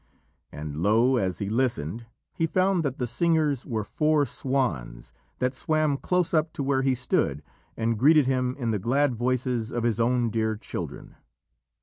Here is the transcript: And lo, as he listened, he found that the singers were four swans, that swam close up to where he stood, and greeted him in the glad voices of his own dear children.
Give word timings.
And 0.51 0.77
lo, 0.81 1.17
as 1.17 1.37
he 1.37 1.47
listened, 1.47 2.07
he 2.33 2.47
found 2.47 2.81
that 2.83 2.97
the 2.97 3.05
singers 3.05 3.67
were 3.67 3.83
four 3.83 4.25
swans, 4.25 5.13
that 5.37 5.53
swam 5.53 5.95
close 5.97 6.33
up 6.33 6.51
to 6.53 6.63
where 6.63 6.81
he 6.81 6.95
stood, 6.95 7.43
and 7.77 7.99
greeted 7.99 8.25
him 8.25 8.55
in 8.57 8.71
the 8.71 8.79
glad 8.79 9.13
voices 9.13 9.69
of 9.71 9.83
his 9.83 9.99
own 9.99 10.31
dear 10.31 10.55
children. 10.57 11.17